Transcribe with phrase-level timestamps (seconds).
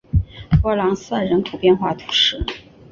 [0.59, 2.43] 弗朗赛人口变化图示